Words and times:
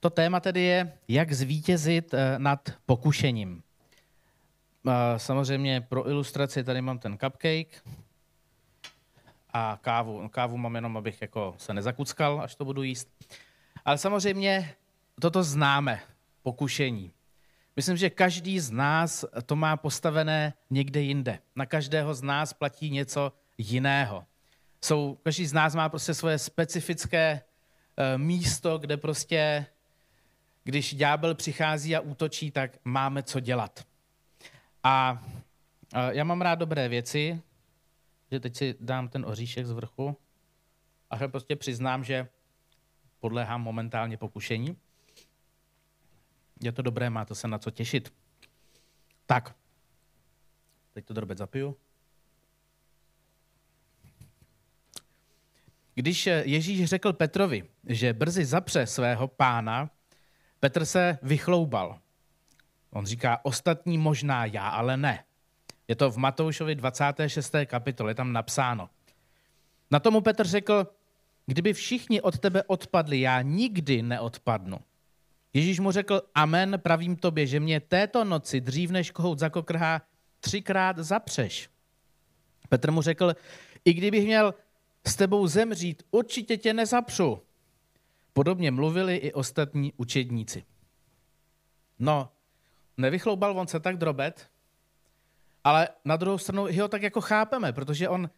to 0.00 0.10
téma 0.10 0.40
tedy 0.40 0.60
je, 0.60 0.92
jak 1.08 1.32
zvítězit 1.32 2.14
eh, 2.14 2.38
nad 2.38 2.70
pokušením. 2.86 3.62
Eh, 4.88 5.18
samozřejmě 5.18 5.80
pro 5.80 6.08
ilustraci 6.08 6.64
tady 6.64 6.82
mám 6.82 6.98
ten 6.98 7.18
cupcake 7.18 7.84
a 9.52 9.78
kávu. 9.82 10.28
Kávu 10.28 10.56
mám 10.56 10.74
jenom, 10.74 10.96
abych 10.96 11.22
jako 11.22 11.54
se 11.58 11.74
nezakuckal, 11.74 12.40
až 12.40 12.54
to 12.54 12.64
budu 12.64 12.82
jíst. 12.82 13.08
Ale 13.84 13.98
samozřejmě 13.98 14.74
toto 15.20 15.42
známe, 15.42 16.00
pokušení. 16.42 17.12
Myslím, 17.76 17.96
že 17.96 18.10
každý 18.10 18.60
z 18.60 18.70
nás 18.70 19.24
to 19.46 19.56
má 19.56 19.76
postavené 19.76 20.54
někde 20.70 21.00
jinde. 21.00 21.38
Na 21.56 21.66
každého 21.66 22.14
z 22.14 22.22
nás 22.22 22.52
platí 22.52 22.90
něco 22.90 23.32
jiného. 23.58 24.24
Jsou, 24.84 25.18
každý 25.22 25.46
z 25.46 25.52
nás 25.52 25.74
má 25.74 25.88
prostě 25.88 26.14
svoje 26.14 26.38
specifické 26.38 27.40
uh, 27.40 28.20
místo, 28.20 28.78
kde 28.78 28.96
prostě, 28.96 29.66
když 30.68 30.94
ďábel 30.94 31.34
přichází 31.34 31.96
a 31.96 32.00
útočí, 32.00 32.50
tak 32.50 32.78
máme 32.84 33.22
co 33.22 33.40
dělat. 33.40 33.86
A 34.82 35.24
já 36.10 36.24
mám 36.24 36.40
rád 36.40 36.54
dobré 36.54 36.88
věci, 36.88 37.42
že 38.30 38.40
teď 38.40 38.56
si 38.56 38.74
dám 38.80 39.08
ten 39.08 39.24
oříšek 39.26 39.66
z 39.66 39.70
vrchu 39.70 40.16
a 41.10 41.28
prostě 41.28 41.56
přiznám, 41.56 42.04
že 42.04 42.28
podléhám 43.20 43.62
momentálně 43.62 44.16
pokušení. 44.16 44.76
Je 46.62 46.72
to 46.72 46.82
dobré, 46.82 47.10
máte 47.10 47.34
se 47.34 47.48
na 47.48 47.58
co 47.58 47.70
těšit. 47.70 48.12
Tak, 49.26 49.56
teď 50.92 51.04
to 51.04 51.14
drobec 51.14 51.38
zapiju. 51.38 51.76
Když 55.94 56.26
Ježíš 56.26 56.84
řekl 56.84 57.12
Petrovi, 57.12 57.68
že 57.84 58.12
brzy 58.12 58.44
zapře 58.44 58.86
svého 58.86 59.28
pána, 59.28 59.90
Petr 60.60 60.84
se 60.84 61.18
vychloubal. 61.22 61.98
On 62.90 63.06
říká, 63.06 63.40
ostatní 63.42 63.98
možná 63.98 64.44
já, 64.44 64.68
ale 64.68 64.96
ne. 64.96 65.24
Je 65.88 65.96
to 65.96 66.10
v 66.10 66.16
Matoušovi 66.16 66.74
26. 66.74 67.54
kapitole, 67.66 68.14
tam 68.14 68.32
napsáno. 68.32 68.90
Na 69.90 70.00
tomu 70.00 70.20
Petr 70.20 70.46
řekl, 70.46 70.86
kdyby 71.46 71.72
všichni 71.72 72.20
od 72.20 72.38
tebe 72.38 72.62
odpadli, 72.62 73.20
já 73.20 73.42
nikdy 73.42 74.02
neodpadnu. 74.02 74.78
Ježíš 75.52 75.80
mu 75.80 75.90
řekl, 75.90 76.22
amen, 76.34 76.80
pravím 76.82 77.16
tobě, 77.16 77.46
že 77.46 77.60
mě 77.60 77.80
této 77.80 78.24
noci 78.24 78.60
dřív 78.60 78.90
než 78.90 79.10
kohout 79.10 79.38
zakokrhá, 79.38 80.02
třikrát 80.40 80.98
zapřeš. 80.98 81.70
Petr 82.68 82.90
mu 82.90 83.02
řekl, 83.02 83.34
i 83.84 83.92
kdybych 83.92 84.24
měl 84.24 84.54
s 85.06 85.16
tebou 85.16 85.46
zemřít, 85.46 86.02
určitě 86.10 86.56
tě 86.56 86.74
nezapřu. 86.74 87.42
Podobně 88.38 88.70
mluvili 88.70 89.16
i 89.16 89.32
ostatní 89.32 89.92
učedníci. 89.96 90.64
No, 91.98 92.32
nevychloubal 92.96 93.58
on 93.58 93.66
se 93.66 93.80
tak 93.80 93.96
drobet, 93.96 94.50
ale 95.64 95.88
na 96.04 96.16
druhou 96.16 96.38
stranu 96.38 96.66
ho 96.80 96.88
tak 96.88 97.02
jako 97.02 97.20
chápeme, 97.20 97.72
protože 97.72 98.08
on 98.08 98.30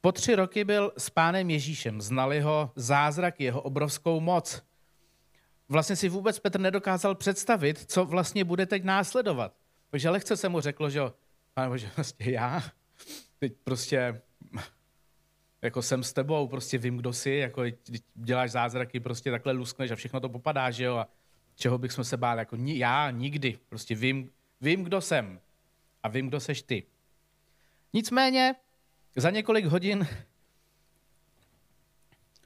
po 0.00 0.12
tři 0.12 0.34
roky 0.34 0.64
byl 0.64 0.92
s 0.98 1.10
pánem 1.10 1.50
Ježíšem, 1.50 2.00
znal 2.00 2.32
jeho 2.32 2.72
zázrak, 2.76 3.40
jeho 3.40 3.62
obrovskou 3.62 4.20
moc. 4.20 4.62
Vlastně 5.68 5.96
si 5.96 6.08
vůbec 6.08 6.38
Petr 6.38 6.60
nedokázal 6.60 7.14
představit, 7.14 7.84
co 7.90 8.04
vlastně 8.04 8.44
bude 8.44 8.66
teď 8.66 8.84
následovat. 8.84 9.54
Takže 9.90 10.10
lehce 10.10 10.36
se 10.36 10.48
mu 10.48 10.60
řeklo, 10.60 10.90
že 10.90 11.00
pane 11.54 11.68
Bože, 11.68 11.90
vlastně 11.96 12.30
já 12.30 12.62
teď 13.38 13.52
prostě 13.64 14.22
jako 15.62 15.82
jsem 15.82 16.04
s 16.04 16.12
tebou, 16.12 16.48
prostě 16.48 16.78
vím, 16.78 16.96
kdo 16.96 17.12
jsi, 17.12 17.30
jako 17.30 17.62
děláš 18.14 18.50
zázraky, 18.50 19.00
prostě 19.00 19.30
takhle 19.30 19.52
luskneš 19.52 19.90
a 19.90 19.96
všechno 19.96 20.20
to 20.20 20.28
popadá, 20.28 20.70
že 20.70 20.84
jo, 20.84 20.96
a 20.96 21.08
čeho 21.56 21.78
bychom 21.78 22.04
se 22.04 22.16
báli, 22.16 22.38
jako 22.38 22.56
já 22.56 23.10
nikdy, 23.10 23.58
prostě 23.68 23.94
vím, 23.94 24.30
vím, 24.60 24.84
kdo 24.84 25.00
jsem 25.00 25.40
a 26.02 26.08
vím, 26.08 26.28
kdo 26.28 26.40
seš 26.40 26.62
ty. 26.62 26.82
Nicméně 27.92 28.54
za 29.16 29.30
několik 29.30 29.64
hodin 29.64 30.08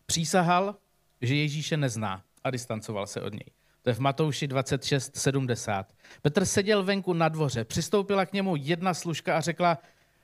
přísahal, 0.07 0.77
že 1.21 1.35
Ježíše 1.35 1.77
nezná 1.77 2.23
a 2.45 2.51
distancoval 2.51 3.07
se 3.07 3.21
od 3.21 3.33
něj. 3.33 3.51
To 3.83 3.91
je 3.91 3.95
v 3.95 3.99
Matouši 3.99 4.47
26, 4.47 5.17
70. 5.17 5.93
Petr 6.23 6.45
seděl 6.45 6.85
venku 6.85 7.13
na 7.13 7.29
dvoře, 7.29 7.65
přistoupila 7.65 8.27
k 8.27 8.33
němu 8.33 8.57
jedna 8.57 8.95
služka 8.95 9.37
a 9.37 9.41
řekla, 9.41 9.79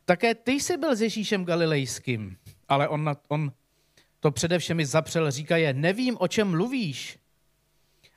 také 0.04 0.34
ty 0.34 0.52
jsi 0.52 0.76
byl 0.76 0.96
s 0.96 1.00
Ježíšem 1.00 1.44
Galilejským. 1.44 2.36
Ale 2.68 2.88
on, 2.88 3.16
on 3.28 3.52
to 4.20 4.30
především 4.30 4.84
zapřel, 4.84 5.30
říká 5.30 5.56
je, 5.56 5.72
nevím, 5.74 6.16
o 6.20 6.28
čem 6.28 6.50
mluvíš. 6.50 7.18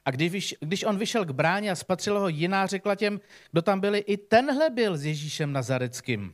A 0.06 0.12
když, 0.12 0.56
když 0.60 0.84
on 0.84 0.98
vyšel 0.98 1.26
k 1.26 1.32
bráně 1.32 1.72
a 1.72 1.76
spatřil 1.76 2.20
ho 2.20 2.28
jiná, 2.28 2.68
řekla 2.68 2.96
těm, 2.96 3.20
kdo 3.52 3.62
tam 3.62 3.80
byli, 3.80 4.00
i 4.00 4.18
tenhle 4.18 4.70
byl 4.70 4.98
s 4.98 5.06
Ježíšem 5.06 5.52
Nazareckým. 5.52 6.34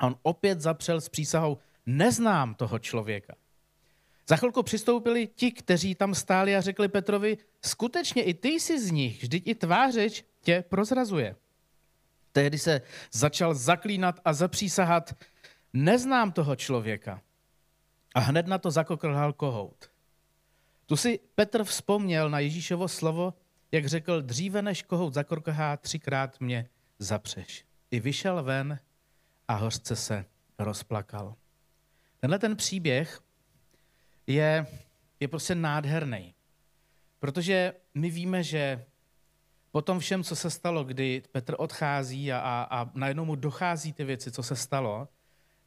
A 0.00 0.06
on 0.06 0.16
opět 0.22 0.60
zapřel 0.60 1.00
s 1.00 1.08
přísahou, 1.08 1.58
neznám 1.86 2.54
toho 2.54 2.78
člověka. 2.78 3.34
Za 4.28 4.36
chvilku 4.36 4.62
přistoupili 4.62 5.26
ti, 5.26 5.52
kteří 5.52 5.94
tam 5.94 6.14
stáli 6.14 6.56
a 6.56 6.60
řekli 6.60 6.88
Petrovi, 6.88 7.38
skutečně 7.64 8.22
i 8.22 8.34
ty 8.34 8.48
jsi 8.48 8.80
z 8.80 8.90
nich, 8.90 9.22
vždyť 9.22 9.46
i 9.46 9.54
tvá 9.54 9.90
řeč 9.90 10.24
tě 10.40 10.64
prozrazuje. 10.68 11.36
Tehdy 12.32 12.58
se 12.58 12.80
začal 13.12 13.54
zaklínat 13.54 14.20
a 14.24 14.32
zapřísahat, 14.32 15.14
neznám 15.72 16.32
toho 16.32 16.56
člověka. 16.56 17.20
A 18.14 18.20
hned 18.20 18.46
na 18.46 18.58
to 18.58 18.70
zakokrhal 18.70 19.32
kohout. 19.32 19.90
Tu 20.86 20.96
si 20.96 21.20
Petr 21.34 21.64
vzpomněl 21.64 22.30
na 22.30 22.38
Ježíšovo 22.38 22.88
slovo, 22.88 23.34
jak 23.72 23.86
řekl, 23.86 24.22
dříve 24.22 24.62
než 24.62 24.82
kohout 24.82 25.14
zakokrhá, 25.14 25.76
třikrát 25.76 26.40
mě 26.40 26.68
zapřeš. 26.98 27.64
I 27.90 28.00
vyšel 28.00 28.42
ven 28.42 28.78
a 29.48 29.54
hořce 29.54 29.96
se 29.96 30.24
rozplakal. 30.58 31.34
Tenhle 32.20 32.38
ten 32.38 32.56
příběh 32.56 33.20
je, 34.26 34.66
je 35.20 35.28
prostě 35.28 35.54
nádherný. 35.54 36.34
Protože 37.18 37.74
my 37.94 38.10
víme, 38.10 38.42
že 38.42 38.84
po 39.70 39.82
tom 39.82 39.98
všem, 39.98 40.24
co 40.24 40.36
se 40.36 40.50
stalo, 40.50 40.84
kdy 40.84 41.22
Petr 41.32 41.54
odchází 41.58 42.32
a, 42.32 42.38
a, 42.38 42.80
a 42.80 42.90
najednou 42.94 43.24
mu 43.24 43.34
dochází 43.34 43.92
ty 43.92 44.04
věci, 44.04 44.32
co 44.32 44.42
se 44.42 44.56
stalo, 44.56 45.08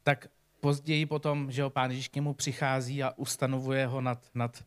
tak 0.04 0.28
později 0.60 1.06
potom, 1.06 1.52
že 1.52 1.64
ho 1.64 1.70
pán 1.70 1.92
Ježíš 1.92 2.08
k 2.08 2.16
němu 2.16 2.34
přichází 2.34 3.04
a 3.04 3.14
ustanovuje 3.18 3.86
ho 3.86 4.02
nad, 4.02 4.30
nad, 4.34 4.64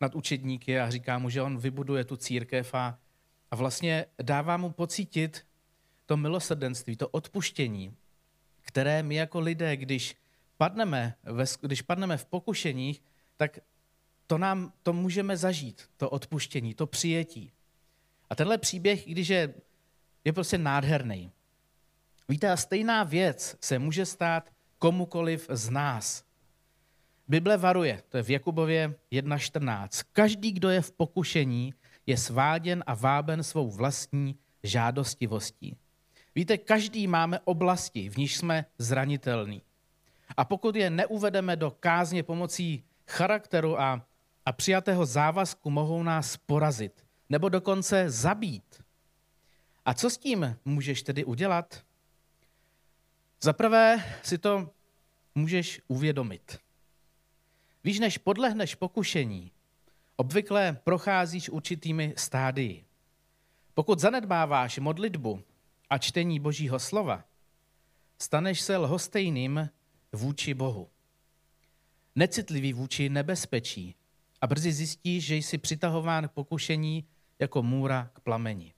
nad 0.00 0.14
učedníky 0.14 0.80
a 0.80 0.90
říká 0.90 1.18
mu, 1.18 1.30
že 1.30 1.42
on 1.42 1.58
vybuduje 1.58 2.04
tu 2.04 2.16
církev 2.16 2.74
a, 2.74 2.98
a 3.50 3.56
vlastně 3.56 4.06
dává 4.22 4.56
mu 4.56 4.70
pocítit 4.70 5.46
to 6.06 6.16
milosrdenství, 6.16 6.96
to 6.96 7.08
odpuštění, 7.08 7.96
které 8.62 9.02
my 9.02 9.14
jako 9.14 9.40
lidé, 9.40 9.76
když 9.76 10.16
padneme, 10.56 11.14
ve, 11.22 11.44
když 11.60 11.82
padneme 11.82 12.16
v 12.16 12.26
pokušeních, 12.26 13.02
tak 13.36 13.58
to 14.26 14.38
nám 14.38 14.72
to 14.82 14.92
můžeme 14.92 15.36
zažít, 15.36 15.90
to 15.96 16.10
odpuštění, 16.10 16.74
to 16.74 16.86
přijetí. 16.86 17.52
A 18.30 18.34
tenhle 18.34 18.58
příběh, 18.58 19.06
když 19.06 19.28
je, 19.28 19.54
je 20.24 20.32
prostě 20.32 20.58
nádherný. 20.58 21.32
Víte, 22.28 22.50
a 22.50 22.56
stejná 22.56 23.04
věc 23.04 23.56
se 23.60 23.78
může 23.78 24.06
stát 24.06 24.50
komukoliv 24.82 25.46
z 25.50 25.70
nás. 25.70 26.24
Bible 27.28 27.56
varuje, 27.56 28.02
to 28.08 28.16
je 28.16 28.22
v 28.22 28.30
Jakubově 28.30 28.94
1.14. 29.12 30.04
Každý, 30.12 30.52
kdo 30.52 30.70
je 30.70 30.80
v 30.80 30.92
pokušení, 30.92 31.74
je 32.06 32.16
sváděn 32.16 32.84
a 32.86 32.94
váben 32.94 33.42
svou 33.42 33.70
vlastní 33.70 34.38
žádostivostí. 34.62 35.76
Víte, 36.34 36.58
každý 36.58 37.06
máme 37.06 37.40
oblasti, 37.44 38.08
v 38.08 38.16
níž 38.16 38.36
jsme 38.36 38.64
zranitelní. 38.78 39.62
A 40.36 40.44
pokud 40.44 40.76
je 40.76 40.90
neuvedeme 40.90 41.56
do 41.56 41.70
kázně 41.70 42.22
pomocí 42.22 42.84
charakteru 43.06 43.80
a, 43.80 44.06
a 44.46 44.52
přijatého 44.52 45.06
závazku, 45.06 45.70
mohou 45.70 46.02
nás 46.02 46.36
porazit 46.36 47.06
nebo 47.28 47.48
dokonce 47.48 48.10
zabít. 48.10 48.82
A 49.84 49.94
co 49.94 50.10
s 50.10 50.18
tím 50.18 50.56
můžeš 50.64 51.02
tedy 51.02 51.24
udělat? 51.24 51.82
Za 53.44 53.52
prvé 53.52 54.04
si 54.22 54.38
to 54.38 54.70
můžeš 55.34 55.80
uvědomit. 55.88 56.58
Víš, 57.84 57.98
než 57.98 58.18
podlehneš 58.18 58.74
pokušení, 58.74 59.50
obvykle 60.16 60.78
procházíš 60.84 61.48
určitými 61.48 62.14
stádii. 62.16 62.84
Pokud 63.74 63.98
zanedbáváš 63.98 64.78
modlitbu 64.78 65.42
a 65.90 65.98
čtení 65.98 66.40
Božího 66.40 66.78
slova, 66.78 67.24
staneš 68.18 68.60
se 68.60 68.76
lhostejným 68.76 69.68
vůči 70.12 70.54
Bohu. 70.54 70.88
Necitlivý 72.14 72.72
vůči 72.72 73.08
nebezpečí 73.08 73.94
a 74.40 74.46
brzy 74.46 74.72
zjistíš, 74.72 75.24
že 75.24 75.36
jsi 75.36 75.58
přitahován 75.58 76.28
k 76.28 76.32
pokušení 76.32 77.04
jako 77.38 77.62
můra 77.62 78.10
k 78.12 78.20
plameni. 78.20 78.74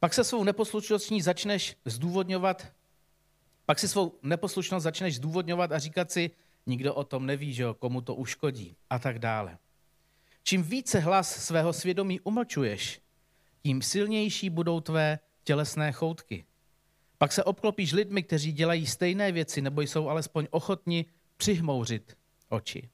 Pak 0.00 0.14
se 0.14 0.24
svou 0.24 0.44
neposlušností 0.44 1.22
začneš 1.22 1.76
zdůvodňovat, 1.84 2.72
pak 3.66 3.78
si 3.78 3.88
svou 3.88 4.18
neposlušnost 4.22 4.82
začneš 4.82 5.16
zdůvodňovat 5.16 5.72
a 5.72 5.78
říkat 5.78 6.12
si, 6.12 6.30
nikdo 6.66 6.94
o 6.94 7.04
tom 7.04 7.26
neví, 7.26 7.52
že 7.52 7.62
jo, 7.62 7.74
komu 7.74 8.00
to 8.00 8.14
uškodí 8.14 8.76
a 8.90 8.98
tak 8.98 9.18
dále. 9.18 9.58
Čím 10.42 10.62
více 10.62 11.00
hlas 11.00 11.44
svého 11.44 11.72
svědomí 11.72 12.20
umlčuješ, 12.20 13.00
tím 13.62 13.82
silnější 13.82 14.50
budou 14.50 14.80
tvé 14.80 15.18
tělesné 15.44 15.92
choutky. 15.92 16.44
Pak 17.18 17.32
se 17.32 17.44
obklopíš 17.44 17.92
lidmi, 17.92 18.22
kteří 18.22 18.52
dělají 18.52 18.86
stejné 18.86 19.32
věci 19.32 19.62
nebo 19.62 19.80
jsou 19.82 20.08
alespoň 20.08 20.46
ochotni 20.50 21.06
přihmouřit 21.36 22.16
oči. 22.48 22.88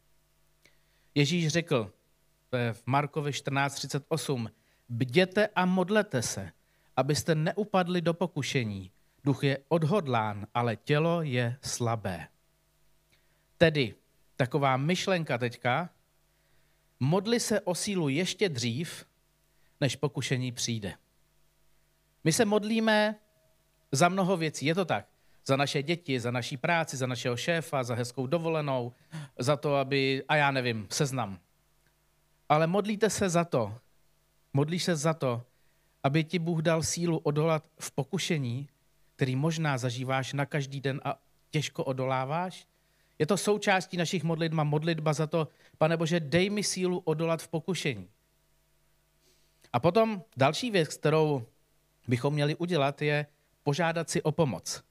Ježíš 1.15 1.49
řekl 1.49 1.93
v 2.73 2.82
Markovi 2.87 3.31
14.38, 3.31 4.49
bděte 4.88 5.47
a 5.47 5.67
modlete 5.67 6.23
se, 6.23 6.53
abyste 6.97 7.35
neupadli 7.35 8.00
do 8.00 8.15
pokušení. 8.15 8.91
Duch 9.25 9.44
je 9.44 9.59
odhodlán, 9.69 10.47
ale 10.55 10.76
tělo 10.76 11.23
je 11.23 11.56
slabé. 11.62 12.29
Tedy 13.56 13.94
taková 14.37 14.76
myšlenka 14.76 15.38
teďka, 15.38 15.91
modli 17.00 17.41
se 17.41 17.61
o 17.61 17.75
sílu 17.75 18.09
ještě 18.09 18.49
dřív, 18.49 19.06
než 19.81 19.97
pokušení 19.97 20.53
přijde. 20.53 20.94
My 22.25 22.32
se 22.32 22.44
modlíme 22.44 23.15
za 23.93 24.09
mnoho 24.09 24.37
věcí, 24.37 24.67
je 24.67 24.75
to 24.75 24.85
tak. 24.85 25.06
Za 25.47 25.56
naše 25.56 25.82
děti, 25.82 26.20
za 26.20 26.31
naší 26.31 26.56
práci, 26.56 26.97
za 26.97 27.06
našeho 27.06 27.37
šéfa, 27.37 27.85
za 27.85 27.94
hezkou 27.94 28.26
dovolenou, 28.26 28.93
za 29.38 29.56
to, 29.56 29.76
aby, 29.76 30.25
a 30.29 30.37
já 30.37 30.50
nevím, 30.50 30.87
seznam. 30.91 31.38
Ale 32.49 32.67
modlíte 32.67 33.11
se 33.11 33.29
za 33.29 33.44
to, 33.44 33.79
modlíš 34.53 34.85
se 34.85 34.97
za 34.97 35.15
to, 35.15 35.43
aby 36.03 36.25
ti 36.25 36.38
Bůh 36.38 36.62
dal 36.62 36.82
sílu 36.82 37.19
odolat 37.19 37.65
v 37.81 37.91
pokušení, 37.91 38.69
který 39.19 39.37
možná 39.37 39.79
zažíváš 39.79 40.32
na 40.32 40.47
každý 40.47 40.81
den 40.81 41.00
a 41.05 41.19
těžko 41.50 41.85
odoláváš? 41.85 42.67
Je 43.19 43.26
to 43.26 43.37
součástí 43.37 43.97
našich 43.97 44.23
modlitba, 44.25 44.65
modlitba 44.65 45.12
za 45.12 45.26
to, 45.26 45.49
pane 45.79 45.97
Bože, 45.97 46.20
dej 46.20 46.50
mi 46.50 46.62
sílu 46.62 47.03
odolat 47.05 47.43
v 47.43 47.49
pokušení. 47.49 48.09
A 49.73 49.81
potom 49.81 50.23
další 50.37 50.70
věc, 50.70 50.97
kterou 50.97 51.43
bychom 52.09 52.35
měli 52.35 52.55
udělat, 52.55 53.03
je 53.03 53.26
požádat 53.62 54.11
si 54.11 54.23
o 54.23 54.32
pomoc. 54.32 54.85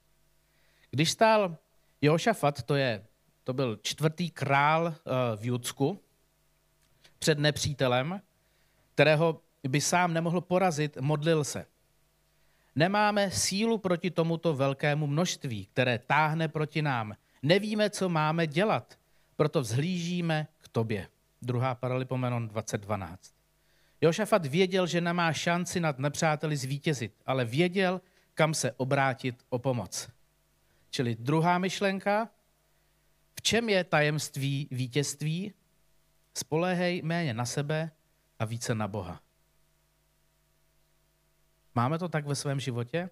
Když 0.91 1.11
stál 1.11 1.57
Jošafat, 2.01 2.63
to, 2.63 2.75
je, 2.75 3.05
to 3.43 3.53
byl 3.53 3.79
čtvrtý 3.81 4.29
král 4.29 4.87
eh, 4.87 5.11
v 5.37 5.45
Judsku, 5.45 5.99
před 7.19 7.39
nepřítelem, 7.39 8.21
kterého 8.93 9.41
by 9.63 9.81
sám 9.81 10.13
nemohl 10.13 10.41
porazit, 10.41 10.97
modlil 10.97 11.43
se. 11.43 11.65
Nemáme 12.77 13.31
sílu 13.31 13.77
proti 13.77 14.11
tomuto 14.11 14.53
velkému 14.53 15.07
množství, 15.07 15.65
které 15.65 15.99
táhne 15.99 16.47
proti 16.47 16.81
nám. 16.81 17.13
Nevíme, 17.43 17.89
co 17.89 18.09
máme 18.09 18.47
dělat, 18.47 18.99
proto 19.35 19.61
vzhlížíme 19.61 20.47
k 20.57 20.67
tobě. 20.67 21.07
Druhá 21.41 21.75
Paralipomenon 21.75 22.47
2012. 22.47 23.33
Jošafat 24.01 24.45
věděl, 24.45 24.87
že 24.87 25.01
nemá 25.01 25.33
šanci 25.33 25.79
nad 25.79 25.99
nepřáteli 25.99 26.57
zvítězit, 26.57 27.13
ale 27.25 27.45
věděl, 27.45 28.01
kam 28.33 28.53
se 28.53 28.71
obrátit 28.71 29.35
o 29.49 29.59
pomoc. 29.59 30.09
Čili 30.89 31.15
druhá 31.19 31.57
myšlenka, 31.57 32.29
v 33.35 33.41
čem 33.41 33.69
je 33.69 33.83
tajemství 33.83 34.67
vítězství? 34.71 35.53
Spoléhej 36.33 37.01
méně 37.01 37.33
na 37.33 37.45
sebe 37.45 37.91
a 38.39 38.45
více 38.45 38.75
na 38.75 38.87
Boha. 38.87 39.26
Máme 41.77 41.99
to 41.99 42.09
tak 42.09 42.25
ve 42.25 42.35
svém 42.35 42.59
životě? 42.59 43.09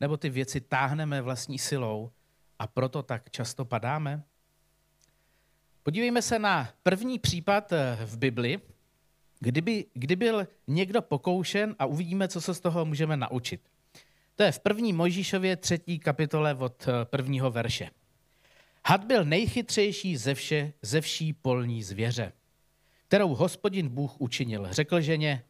Nebo 0.00 0.16
ty 0.16 0.30
věci 0.30 0.60
táhneme 0.60 1.22
vlastní 1.22 1.58
silou 1.58 2.10
a 2.58 2.66
proto 2.66 3.02
tak 3.02 3.30
často 3.30 3.64
padáme? 3.64 4.22
Podívejme 5.82 6.22
se 6.22 6.38
na 6.38 6.68
první 6.82 7.18
případ 7.18 7.72
eh, 7.72 7.98
v 8.04 8.18
Bibli, 8.18 8.60
kdyby, 9.40 9.86
kdy 9.94 10.16
byl 10.16 10.48
někdo 10.66 11.02
pokoušen 11.02 11.76
a 11.78 11.86
uvidíme, 11.86 12.28
co 12.28 12.40
se 12.40 12.54
z 12.54 12.60
toho 12.60 12.84
můžeme 12.84 13.16
naučit. 13.16 13.60
To 14.36 14.42
je 14.42 14.52
v 14.52 14.60
první 14.60 14.92
Mojžíšově 14.92 15.56
třetí 15.56 15.98
kapitole 15.98 16.54
od 16.54 16.88
eh, 16.88 17.04
prvního 17.04 17.50
verše. 17.50 17.90
Had 18.86 19.04
byl 19.04 19.24
nejchytřejší 19.24 20.16
ze, 20.16 20.34
vše, 20.34 20.72
ze 20.82 21.00
vší 21.00 21.32
polní 21.32 21.82
zvěře, 21.82 22.32
kterou 23.08 23.34
hospodin 23.34 23.88
Bůh 23.88 24.20
učinil. 24.20 24.68
Řekl 24.70 25.00
ženě, 25.00 25.44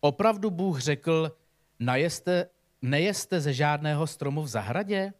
opravdu 0.00 0.50
Bůh 0.50 0.80
řekl, 0.80 1.32
najeste, 1.80 2.46
nejeste 2.82 3.40
ze 3.40 3.52
žádného 3.52 4.06
stromu 4.06 4.42
v 4.42 4.48
zahradě? 4.48 5.12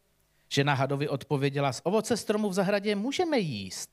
Žena 0.49 0.75
hadovi 0.75 1.09
odpověděla, 1.09 1.73
z 1.73 1.81
ovoce 1.85 2.17
stromu 2.17 2.49
v 2.49 2.53
zahradě 2.53 2.97
můžeme 2.97 3.39
jíst, 3.39 3.91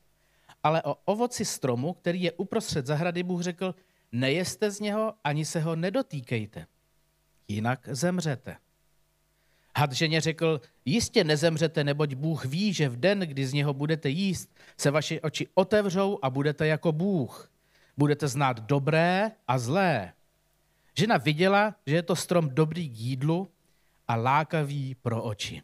ale 0.63 0.83
o 0.83 0.95
ovoci 1.05 1.45
stromu, 1.45 1.93
který 1.93 2.21
je 2.21 2.31
uprostřed 2.31 2.85
zahrady, 2.85 3.23
Bůh 3.23 3.41
řekl, 3.41 3.75
nejeste 4.11 4.71
z 4.71 4.79
něho, 4.79 5.13
ani 5.23 5.45
se 5.45 5.59
ho 5.59 5.75
nedotýkejte, 5.75 6.67
jinak 7.47 7.89
zemřete. 7.91 8.57
Had 9.77 9.91
ženě 9.91 10.21
řekl, 10.21 10.61
jistě 10.85 11.23
nezemřete, 11.23 11.83
neboť 11.83 12.13
Bůh 12.13 12.45
ví, 12.45 12.73
že 12.73 12.89
v 12.89 12.97
den, 12.97 13.19
kdy 13.19 13.47
z 13.47 13.53
něho 13.53 13.73
budete 13.73 14.09
jíst, 14.09 14.49
se 14.77 14.91
vaše 14.91 15.21
oči 15.21 15.47
otevřou 15.53 16.19
a 16.21 16.29
budete 16.29 16.67
jako 16.67 16.91
Bůh. 16.91 17.51
Budete 17.97 18.27
znát 18.27 18.59
dobré 18.59 19.31
a 19.47 19.59
zlé. 19.59 20.13
Žena 20.99 21.17
viděla, 21.17 21.75
že 21.85 21.95
je 21.95 22.03
to 22.03 22.15
strom 22.15 22.49
dobrý 22.49 22.89
k 22.89 22.97
jídlu 22.97 23.51
a 24.07 24.15
lákavý 24.15 24.95
pro 24.95 25.23
oči. 25.23 25.61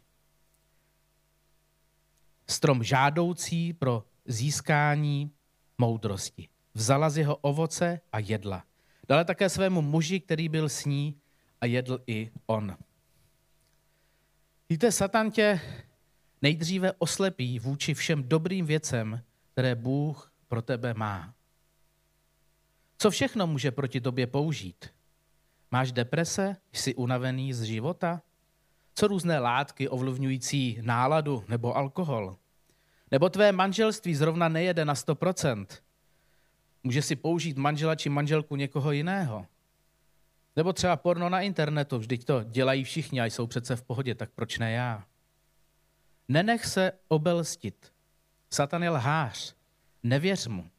Strom 2.48 2.84
žádoucí 2.84 3.72
pro 3.72 4.04
získání 4.24 5.30
moudrosti. 5.78 6.48
Vzala 6.74 7.10
z 7.10 7.16
jeho 7.18 7.36
ovoce 7.36 8.00
a 8.12 8.18
jedla. 8.18 8.64
Dala 9.08 9.24
také 9.24 9.48
svému 9.48 9.82
muži, 9.82 10.20
který 10.20 10.48
byl 10.48 10.68
s 10.68 10.84
ní 10.84 11.20
a 11.60 11.66
jedl 11.66 12.00
i 12.06 12.30
on. 12.46 12.76
Víte, 14.70 14.92
Satan 14.92 15.30
tě 15.30 15.60
nejdříve 16.42 16.92
oslepí 16.92 17.58
vůči 17.58 17.94
všem 17.94 18.28
dobrým 18.28 18.66
věcem, 18.66 19.22
které 19.52 19.74
Bůh 19.74 20.32
pro 20.48 20.62
tebe 20.62 20.94
má. 20.94 21.34
Co 22.98 23.10
všechno 23.10 23.46
může 23.46 23.70
proti 23.70 24.00
tobě 24.00 24.26
použít? 24.26 24.93
Máš 25.74 25.92
deprese? 25.92 26.56
Jsi 26.72 26.94
unavený 26.94 27.52
z 27.52 27.62
života? 27.62 28.22
Co 28.94 29.06
různé 29.06 29.38
látky 29.38 29.88
ovlivňující 29.88 30.78
náladu 30.82 31.44
nebo 31.48 31.76
alkohol? 31.76 32.36
Nebo 33.10 33.28
tvé 33.28 33.52
manželství 33.52 34.14
zrovna 34.14 34.48
nejede 34.48 34.84
na 34.84 34.94
100%? 34.94 35.66
Může 36.82 37.02
si 37.02 37.16
použít 37.16 37.56
manžela 37.56 37.94
či 37.94 38.08
manželku 38.08 38.56
někoho 38.56 38.92
jiného? 38.92 39.46
Nebo 40.56 40.72
třeba 40.72 40.96
porno 40.96 41.28
na 41.28 41.40
internetu, 41.40 41.98
vždyť 41.98 42.24
to 42.24 42.42
dělají 42.44 42.84
všichni 42.84 43.20
a 43.20 43.24
jsou 43.24 43.46
přece 43.46 43.76
v 43.76 43.82
pohodě, 43.82 44.14
tak 44.14 44.30
proč 44.30 44.58
ne 44.58 44.72
já? 44.72 45.04
Nenech 46.28 46.64
se 46.64 46.92
obelstit. 47.08 47.92
Satan 48.50 48.82
je 48.82 48.90
lhář. 48.90 49.54
Nevěř 50.02 50.46
mu. 50.46 50.70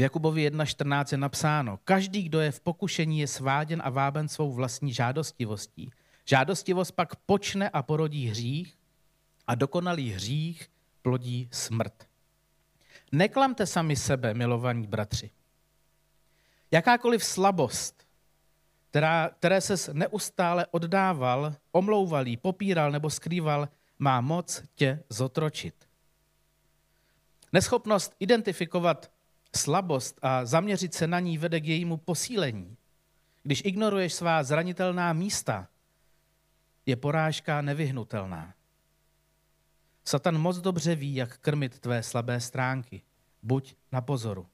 V 0.00 0.02
Jakubovi 0.02 0.50
1.14 0.50 1.12
je 1.12 1.18
napsáno, 1.18 1.78
každý, 1.84 2.22
kdo 2.22 2.40
je 2.40 2.52
v 2.52 2.60
pokušení, 2.60 3.20
je 3.20 3.26
sváděn 3.26 3.82
a 3.84 3.90
váben 3.90 4.28
svou 4.28 4.52
vlastní 4.52 4.92
žádostivostí. 4.92 5.90
Žádostivost 6.24 6.92
pak 6.92 7.16
počne 7.16 7.68
a 7.68 7.82
porodí 7.82 8.26
hřích 8.26 8.78
a 9.46 9.54
dokonalý 9.54 10.10
hřích 10.10 10.70
plodí 11.02 11.48
smrt. 11.52 12.08
Neklamte 13.12 13.66
sami 13.66 13.96
sebe, 13.96 14.34
milovaní 14.34 14.86
bratři. 14.86 15.30
Jakákoliv 16.70 17.24
slabost, 17.24 18.06
která, 18.90 19.30
které 19.38 19.60
se 19.60 19.94
neustále 19.94 20.66
oddával, 20.70 21.54
omlouval 21.72 22.26
jí, 22.26 22.36
popíral 22.36 22.92
nebo 22.92 23.10
skrýval, 23.10 23.68
má 23.98 24.20
moc 24.20 24.62
tě 24.74 25.02
zotročit. 25.08 25.74
Neschopnost 27.52 28.14
identifikovat 28.18 29.10
slabost 29.56 30.18
a 30.22 30.44
zaměřit 30.44 30.94
se 30.94 31.06
na 31.06 31.20
ní 31.20 31.38
vede 31.38 31.60
k 31.60 31.66
jejímu 31.66 31.96
posílení. 31.96 32.76
Když 33.42 33.62
ignoruješ 33.64 34.14
svá 34.14 34.42
zranitelná 34.42 35.12
místa, 35.12 35.68
je 36.86 36.96
porážka 36.96 37.60
nevyhnutelná. 37.60 38.54
Satan 40.04 40.38
moc 40.38 40.58
dobře 40.58 40.94
ví, 40.94 41.14
jak 41.14 41.38
krmit 41.38 41.78
tvé 41.78 42.02
slabé 42.02 42.40
stránky. 42.40 43.02
Buď 43.42 43.74
na 43.92 44.00
pozoru. 44.00 44.46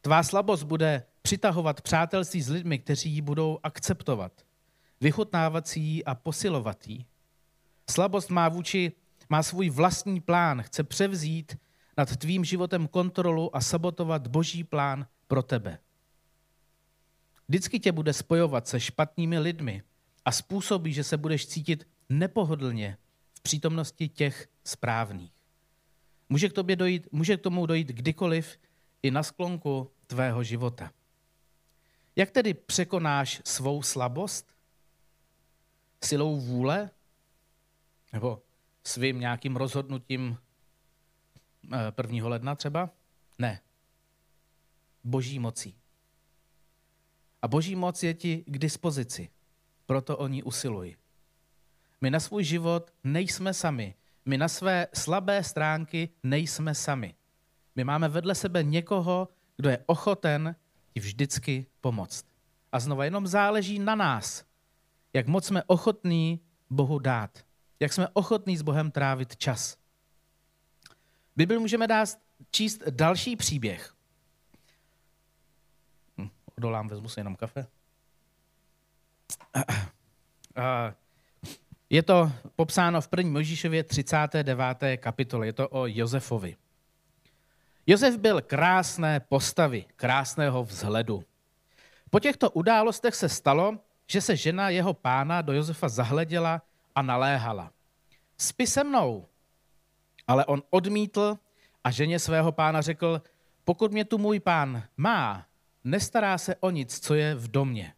Tvá 0.00 0.22
slabost 0.22 0.62
bude 0.62 1.04
přitahovat 1.22 1.80
přátelství 1.80 2.42
s 2.42 2.48
lidmi, 2.48 2.78
kteří 2.78 3.10
ji 3.10 3.20
budou 3.20 3.58
akceptovat, 3.62 4.32
vychutnávat 5.00 5.68
si 5.68 5.80
ji 5.80 6.04
a 6.04 6.14
posilovat 6.14 6.88
ji. 6.88 7.04
Slabost 7.90 8.30
má 8.30 8.48
vůči, 8.48 8.92
má 9.28 9.42
svůj 9.42 9.70
vlastní 9.70 10.20
plán, 10.20 10.62
chce 10.62 10.84
převzít 10.84 11.56
nad 11.96 12.16
tvým 12.16 12.44
životem 12.44 12.88
kontrolu 12.88 13.56
a 13.56 13.60
sabotovat 13.60 14.26
boží 14.26 14.64
plán 14.64 15.06
pro 15.26 15.42
tebe. 15.42 15.78
Vždycky 17.48 17.80
tě 17.80 17.92
bude 17.92 18.12
spojovat 18.12 18.68
se 18.68 18.80
špatnými 18.80 19.38
lidmi 19.38 19.82
a 20.24 20.32
způsobí, 20.32 20.92
že 20.92 21.04
se 21.04 21.16
budeš 21.16 21.46
cítit 21.46 21.88
nepohodlně 22.08 22.96
v 23.34 23.40
přítomnosti 23.40 24.08
těch 24.08 24.48
správných. 24.64 25.32
Může 26.28 26.48
k, 26.48 26.52
tobě 26.52 26.76
dojít, 26.76 27.08
může 27.12 27.36
k 27.36 27.40
tomu 27.40 27.66
dojít 27.66 27.88
kdykoliv 27.88 28.58
i 29.02 29.10
na 29.10 29.22
sklonku 29.22 29.90
tvého 30.06 30.42
života. 30.42 30.92
Jak 32.16 32.30
tedy 32.30 32.54
překonáš 32.54 33.42
svou 33.44 33.82
slabost? 33.82 34.54
Silou 36.04 36.40
vůle? 36.40 36.90
Nebo 38.12 38.42
svým 38.84 39.20
nějakým 39.20 39.56
rozhodnutím 39.56 40.38
1. 41.96 42.18
Eh, 42.18 42.22
ledna 42.22 42.54
třeba? 42.54 42.90
Ne. 43.38 43.60
Boží 45.04 45.38
mocí. 45.38 45.76
A 47.42 47.48
boží 47.48 47.76
moc 47.76 48.02
je 48.02 48.14
ti 48.14 48.44
k 48.46 48.58
dispozici. 48.58 49.28
Proto 49.86 50.18
o 50.18 50.28
ní 50.28 50.42
usiluj. 50.42 50.96
My 52.00 52.10
na 52.10 52.20
svůj 52.20 52.44
život 52.44 52.92
nejsme 53.04 53.54
sami. 53.54 53.94
My 54.26 54.38
na 54.38 54.48
své 54.48 54.86
slabé 54.94 55.44
stránky 55.44 56.08
nejsme 56.22 56.74
sami. 56.74 57.14
My 57.76 57.84
máme 57.84 58.08
vedle 58.08 58.34
sebe 58.34 58.62
někoho, 58.62 59.28
kdo 59.56 59.70
je 59.70 59.78
ochoten 59.86 60.56
ti 60.94 61.00
vždycky 61.00 61.66
pomoct. 61.80 62.26
A 62.72 62.80
znova 62.80 63.04
jenom 63.04 63.26
záleží 63.26 63.78
na 63.78 63.94
nás, 63.94 64.44
jak 65.12 65.26
moc 65.26 65.44
jsme 65.46 65.62
ochotní 65.66 66.40
Bohu 66.70 66.98
dát. 66.98 67.44
Jak 67.80 67.92
jsme 67.92 68.08
ochotní 68.12 68.56
s 68.56 68.62
Bohem 68.62 68.90
trávit 68.90 69.36
čas. 69.36 69.76
Bibli 71.36 71.58
můžeme 71.58 71.86
dát 71.86 72.08
číst 72.50 72.82
další 72.90 73.36
příběh. 73.36 73.94
Hm, 76.18 76.28
odolám, 76.58 76.88
vezmu 76.88 77.08
si 77.08 77.20
jenom 77.20 77.36
kafe. 77.36 77.66
Je 81.90 82.02
to 82.02 82.32
popsáno 82.56 83.00
v 83.00 83.08
1. 83.16 83.32
Možíšově 83.32 83.82
39. 83.82 84.96
kapitole. 84.96 85.46
Je 85.46 85.52
to 85.52 85.68
o 85.68 85.86
Josefovi. 85.86 86.56
Josef 87.86 88.16
byl 88.16 88.40
krásné 88.40 89.20
postavy, 89.20 89.84
krásného 89.96 90.64
vzhledu. 90.64 91.24
Po 92.10 92.20
těchto 92.20 92.50
událostech 92.50 93.14
se 93.14 93.28
stalo, 93.28 93.78
že 94.06 94.20
se 94.20 94.36
žena 94.36 94.68
jeho 94.68 94.94
pána 94.94 95.42
do 95.42 95.52
Josefa 95.52 95.88
zahleděla 95.88 96.62
a 96.94 97.02
naléhala. 97.02 97.72
Spi 98.38 98.66
se 98.66 98.84
mnou. 98.84 99.26
Ale 100.26 100.44
on 100.44 100.62
odmítl 100.70 101.38
a 101.84 101.90
ženě 101.90 102.18
svého 102.18 102.52
pána 102.52 102.80
řekl, 102.80 103.22
pokud 103.64 103.92
mě 103.92 104.04
tu 104.04 104.18
můj 104.18 104.40
pán 104.40 104.82
má, 104.96 105.46
nestará 105.84 106.38
se 106.38 106.56
o 106.56 106.70
nic, 106.70 107.00
co 107.00 107.14
je 107.14 107.34
v 107.34 107.48
domě. 107.48 107.94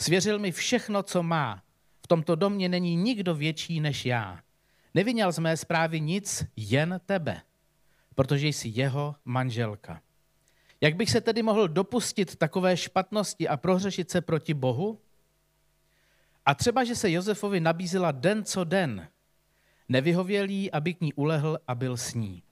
Svěřil 0.00 0.38
mi 0.38 0.52
všechno, 0.52 1.02
co 1.02 1.22
má. 1.22 1.62
V 2.02 2.06
tomto 2.06 2.34
domě 2.34 2.68
není 2.68 2.96
nikdo 2.96 3.34
větší 3.34 3.80
než 3.80 4.06
já. 4.06 4.40
Neviněl 4.94 5.32
z 5.32 5.38
mé 5.38 5.56
zprávy 5.56 6.00
nic, 6.00 6.44
jen 6.56 7.00
tebe, 7.06 7.42
protože 8.14 8.48
jsi 8.48 8.68
jeho 8.68 9.16
manželka. 9.24 10.02
Jak 10.80 10.96
bych 10.96 11.10
se 11.10 11.20
tedy 11.20 11.42
mohl 11.42 11.68
dopustit 11.68 12.36
takové 12.36 12.76
špatnosti 12.76 13.48
a 13.48 13.56
prohřešit 13.56 14.10
se 14.10 14.20
proti 14.20 14.54
Bohu? 14.54 15.00
A 16.46 16.54
třeba, 16.54 16.84
že 16.84 16.96
se 16.96 17.10
Josefovi 17.10 17.60
nabízela 17.60 18.12
den 18.12 18.44
co 18.44 18.64
den, 18.64 19.08
nevyhověl 19.90 20.50
jí, 20.50 20.72
aby 20.72 20.94
k 20.94 21.00
ní 21.00 21.12
ulehl 21.12 21.58
a 21.68 21.74
byl 21.74 21.96
s 21.96 22.14
ní. 22.14 22.42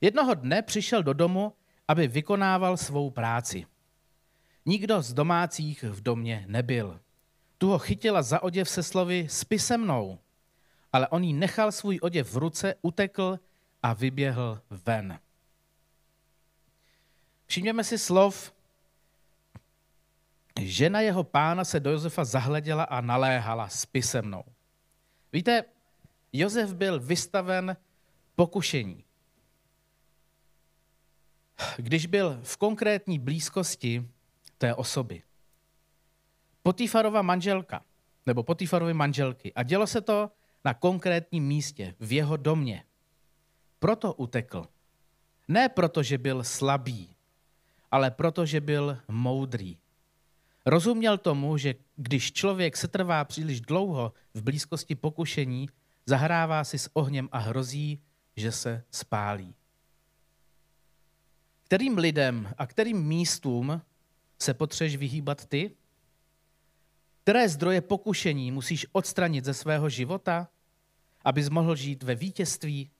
Jednoho 0.00 0.34
dne 0.34 0.62
přišel 0.62 1.02
do 1.02 1.12
domu, 1.12 1.52
aby 1.88 2.08
vykonával 2.08 2.76
svou 2.76 3.10
práci. 3.10 3.66
Nikdo 4.66 5.02
z 5.02 5.12
domácích 5.12 5.82
v 5.82 6.00
domě 6.00 6.44
nebyl. 6.48 7.00
Tu 7.58 7.68
ho 7.68 7.78
chytila 7.78 8.22
za 8.22 8.42
oděv 8.42 8.68
se 8.68 8.82
slovy 8.82 9.26
spi 9.30 9.58
se 9.58 9.78
mnou, 9.78 10.18
ale 10.92 11.08
on 11.08 11.24
jí 11.24 11.32
nechal 11.32 11.72
svůj 11.72 11.98
oděv 12.02 12.32
v 12.32 12.36
ruce, 12.36 12.74
utekl 12.82 13.38
a 13.82 13.92
vyběhl 13.92 14.60
ven. 14.70 15.18
Všimněme 17.46 17.84
si 17.84 17.98
slov, 17.98 18.52
žena 20.60 21.00
jeho 21.00 21.24
pána 21.24 21.64
se 21.64 21.80
do 21.80 21.90
Josefa 21.90 22.24
zahleděla 22.24 22.84
a 22.84 23.00
naléhala, 23.00 23.68
spi 23.68 24.02
se 24.02 24.22
mnou. 24.22 24.44
Víte, 25.32 25.64
Josef 26.32 26.74
byl 26.74 27.00
vystaven 27.00 27.76
pokušení. 28.34 29.04
Když 31.76 32.06
byl 32.06 32.40
v 32.42 32.56
konkrétní 32.56 33.18
blízkosti 33.18 34.08
té 34.58 34.74
osoby. 34.74 35.22
Potifarova 36.62 37.22
manželka, 37.22 37.84
nebo 38.26 38.42
Potifarovy 38.42 38.94
manželky. 38.94 39.54
A 39.54 39.62
dělo 39.62 39.86
se 39.86 40.00
to 40.00 40.30
na 40.64 40.74
konkrétním 40.74 41.44
místě, 41.46 41.94
v 42.00 42.12
jeho 42.12 42.36
domě. 42.36 42.84
Proto 43.78 44.14
utekl. 44.14 44.66
Ne 45.48 45.68
proto, 45.68 46.02
že 46.02 46.18
byl 46.18 46.44
slabý, 46.44 47.16
ale 47.90 48.10
proto, 48.10 48.46
že 48.46 48.60
byl 48.60 48.98
moudrý. 49.08 49.78
Rozuměl 50.66 51.18
tomu, 51.18 51.56
že 51.56 51.74
když 51.96 52.32
člověk 52.32 52.76
se 52.76 52.88
trvá 52.88 53.24
příliš 53.24 53.60
dlouho 53.60 54.12
v 54.34 54.42
blízkosti 54.42 54.94
pokušení, 54.94 55.68
zahrává 56.10 56.64
si 56.64 56.78
s 56.78 56.90
ohněm 56.92 57.28
a 57.32 57.38
hrozí, 57.38 58.02
že 58.36 58.52
se 58.52 58.84
spálí. 58.90 59.54
Kterým 61.64 61.98
lidem 61.98 62.54
a 62.58 62.66
kterým 62.66 63.06
místům 63.06 63.82
se 64.38 64.54
potřeš 64.54 64.96
vyhýbat 64.96 65.46
ty? 65.46 65.76
Které 67.22 67.48
zdroje 67.48 67.80
pokušení 67.80 68.50
musíš 68.50 68.86
odstranit 68.92 69.44
ze 69.44 69.54
svého 69.54 69.88
života, 69.88 70.48
abys 71.24 71.48
mohl 71.48 71.76
žít 71.76 72.02
ve 72.02 72.14
vítězství? 72.14 72.90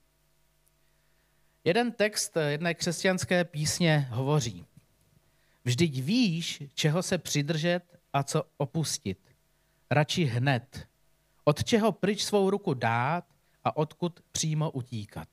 Jeden 1.64 1.92
text 1.92 2.36
jedné 2.36 2.74
křesťanské 2.74 3.44
písně 3.44 4.08
hovoří. 4.10 4.66
Vždyť 5.64 6.02
víš, 6.02 6.62
čeho 6.74 7.02
se 7.02 7.18
přidržet 7.18 7.82
a 8.12 8.22
co 8.22 8.42
opustit. 8.56 9.18
Radši 9.90 10.24
hned. 10.24 10.89
Od 11.44 11.64
čeho 11.64 11.92
pryč 11.92 12.24
svou 12.24 12.50
ruku 12.50 12.74
dát 12.74 13.24
a 13.64 13.76
odkud 13.76 14.20
přímo 14.32 14.70
utíkat. 14.70 15.28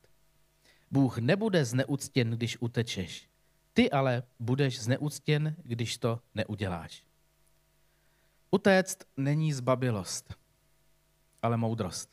Bůh 0.92 1.18
nebude 1.18 1.66
zneuctěn, 1.66 2.32
když 2.32 2.58
utečeš. 2.62 3.30
Ty 3.74 3.92
ale 3.92 4.24
budeš 4.40 4.82
zneuctěn, 4.82 5.56
když 5.64 5.98
to 5.98 6.20
neuděláš. 6.36 7.04
Utéct 8.52 9.04
není 9.18 9.54
zbabilost, 9.54 10.36
ale 11.42 11.58
moudrost. 11.58 12.10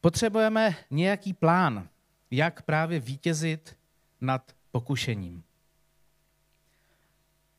Potřebujeme 0.00 0.76
nějaký 0.90 1.32
plán, 1.32 1.88
jak 2.30 2.62
právě 2.62 3.00
vítězit 3.00 3.78
nad 4.20 4.52
pokušením. 4.70 5.44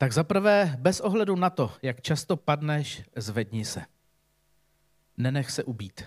Tak 0.02 0.12
zaprvé, 0.12 0.76
bez 0.80 1.00
ohledu 1.00 1.36
na 1.36 1.50
to, 1.50 1.72
jak 1.82 2.00
často 2.00 2.36
padneš, 2.36 3.02
zvedni 3.16 3.64
se. 3.64 3.82
Nenech 5.16 5.50
se 5.50 5.64
ubít. 5.64 6.00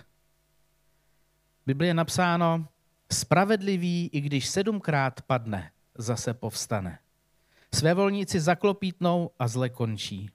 V 1.62 1.66
Biblii 1.66 1.90
je 1.90 1.94
napsáno, 1.94 2.68
spravedlivý, 3.12 4.10
i 4.12 4.20
když 4.20 4.48
sedmkrát 4.48 5.22
padne, 5.22 5.70
zase 5.98 6.34
povstane. 6.34 6.98
Své 7.74 7.94
volníci 7.94 8.40
zaklopítnou 8.40 9.30
a 9.38 9.48
zle 9.48 9.68
končí. 9.68 10.30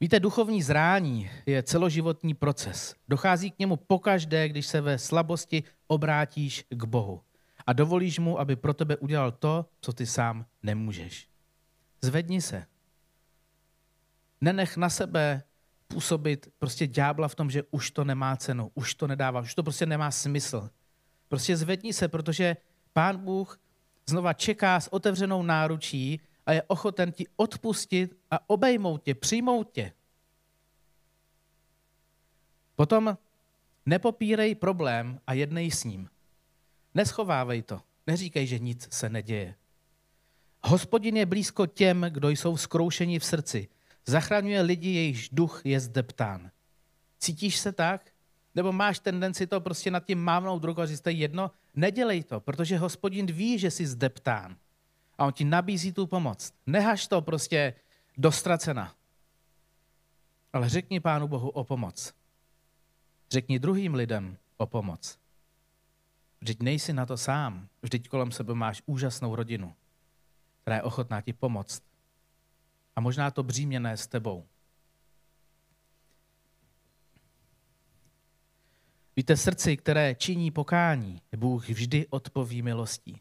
Víte, 0.00 0.20
duchovní 0.20 0.62
zrání 0.62 1.30
je 1.46 1.62
celoživotní 1.62 2.34
proces. 2.34 2.94
Dochází 3.08 3.50
k 3.50 3.58
němu 3.58 3.76
pokaždé, 3.76 4.48
když 4.48 4.66
se 4.66 4.80
ve 4.80 4.98
slabosti 4.98 5.62
obrátíš 5.86 6.64
k 6.68 6.84
Bohu 6.84 7.20
a 7.66 7.72
dovolíš 7.72 8.18
mu, 8.18 8.40
aby 8.40 8.56
pro 8.56 8.74
tebe 8.74 8.96
udělal 8.96 9.32
to, 9.32 9.66
co 9.80 9.92
ty 9.92 10.06
sám 10.06 10.46
nemůžeš. 10.62 11.28
Zvedni 12.00 12.42
se. 12.42 12.66
Nenech 14.40 14.76
na 14.76 14.90
sebe 14.90 15.42
působit 15.88 16.52
prostě 16.58 16.86
ďábla 16.86 17.28
v 17.28 17.34
tom, 17.34 17.50
že 17.50 17.62
už 17.70 17.90
to 17.90 18.04
nemá 18.04 18.36
cenu, 18.36 18.70
už 18.74 18.94
to 18.94 19.06
nedává, 19.06 19.40
už 19.40 19.54
to 19.54 19.62
prostě 19.62 19.86
nemá 19.86 20.10
smysl. 20.10 20.70
Prostě 21.28 21.56
zvedni 21.56 21.92
se, 21.92 22.08
protože 22.08 22.56
Pán 22.92 23.16
Bůh 23.16 23.60
znova 24.06 24.32
čeká 24.32 24.80
s 24.80 24.92
otevřenou 24.92 25.42
náručí 25.42 26.20
a 26.46 26.52
je 26.52 26.62
ochoten 26.62 27.12
ti 27.12 27.26
odpustit 27.36 28.16
a 28.30 28.50
obejmout 28.50 29.02
tě, 29.02 29.14
přijmout 29.14 29.72
tě. 29.72 29.92
Potom 32.76 33.18
nepopírej 33.86 34.54
problém 34.54 35.20
a 35.26 35.32
jednej 35.32 35.70
s 35.70 35.84
ním. 35.84 36.10
Neschovávej 36.94 37.62
to. 37.62 37.82
Neříkej, 38.06 38.46
že 38.46 38.58
nic 38.58 38.88
se 38.94 39.08
neděje. 39.08 39.54
Hospodin 40.64 41.16
je 41.16 41.26
blízko 41.26 41.66
těm, 41.66 42.06
kdo 42.10 42.28
jsou 42.28 42.56
zkroušeni 42.56 43.18
v 43.18 43.24
srdci. 43.24 43.68
Zachraňuje 44.06 44.60
lidi, 44.60 44.90
jejichž 44.90 45.28
duch 45.32 45.60
je 45.64 45.80
zdeptán. 45.80 46.50
Cítíš 47.18 47.56
se 47.56 47.72
tak? 47.72 48.10
Nebo 48.54 48.72
máš 48.72 48.98
tendenci 48.98 49.46
to 49.46 49.60
prostě 49.60 49.90
nad 49.90 50.04
tím 50.04 50.18
mávnout 50.18 50.64
rukou 50.64 50.80
a 50.80 50.86
říct, 50.86 51.02
jedno? 51.06 51.50
Nedělej 51.74 52.22
to, 52.22 52.40
protože 52.40 52.78
hospodin 52.78 53.26
ví, 53.26 53.58
že 53.58 53.70
jsi 53.70 53.86
zdeptán. 53.86 54.56
A 55.18 55.26
on 55.26 55.32
ti 55.32 55.44
nabízí 55.44 55.92
tu 55.92 56.06
pomoc. 56.06 56.52
Nehaš 56.66 57.06
to 57.06 57.22
prostě 57.22 57.74
dostracena. 58.16 58.94
Ale 60.52 60.68
řekni 60.68 61.00
Pánu 61.00 61.28
Bohu 61.28 61.48
o 61.48 61.64
pomoc. 61.64 62.14
Řekni 63.30 63.58
druhým 63.58 63.94
lidem 63.94 64.36
o 64.56 64.66
pomoc. 64.66 65.18
Vždyť 66.40 66.62
nejsi 66.62 66.92
na 66.92 67.06
to 67.06 67.16
sám. 67.16 67.68
Vždyť 67.82 68.08
kolem 68.08 68.32
sebe 68.32 68.54
máš 68.54 68.82
úžasnou 68.86 69.36
rodinu, 69.36 69.74
která 70.68 70.76
je 70.76 70.82
ochotná 70.82 71.20
ti 71.20 71.32
pomoct. 71.32 71.82
A 72.96 73.00
možná 73.00 73.30
to 73.30 73.42
bříměné 73.42 73.96
s 73.96 74.06
tebou. 74.06 74.46
Víte, 79.16 79.36
srdci, 79.36 79.76
které 79.76 80.14
činí 80.14 80.50
pokání, 80.50 81.22
Bůh 81.36 81.68
vždy 81.68 82.06
odpoví 82.10 82.62
milostí. 82.62 83.20